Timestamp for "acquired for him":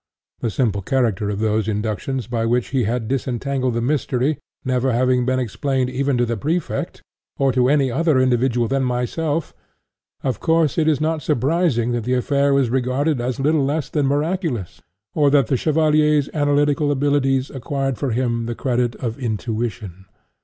17.51-18.47